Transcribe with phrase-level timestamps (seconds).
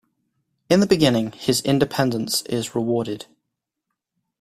[0.67, 3.27] In the beginning, his independence is rewarded.